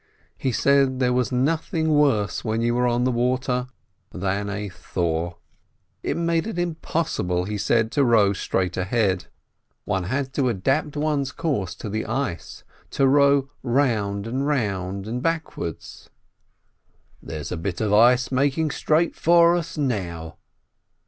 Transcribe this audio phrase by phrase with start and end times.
[0.35, 3.67] He said there was nothing worse when you were on the water
[4.11, 5.35] than a thaw.
[6.01, 9.25] It made it impossible, he said, to row straight ahead;
[9.85, 14.25] 138 SHOLOM ALECHEM one had to adapt one's course to the ice, to row round
[14.25, 16.09] and round and backwards.
[17.21, 20.37] "There's a bit of ice making straight for us now."